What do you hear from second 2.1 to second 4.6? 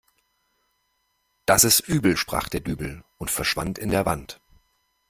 sprach der Dübel und verschwand in der Wand.